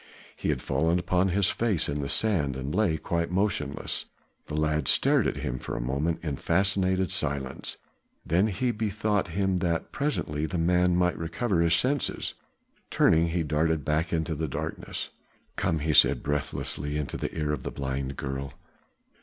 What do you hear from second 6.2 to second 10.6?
in fascinated silence, then he bethought him that presently the